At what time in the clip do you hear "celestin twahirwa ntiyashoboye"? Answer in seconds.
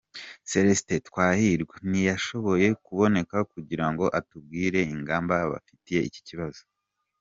0.49-2.67